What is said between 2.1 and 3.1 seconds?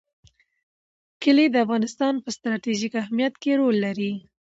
په ستراتیژیک